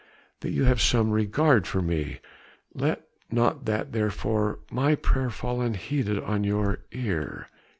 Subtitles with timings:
[0.39, 2.17] that you have some regard for me...
[2.73, 7.49] let not therefore my prayer fall unheeded on your ear...."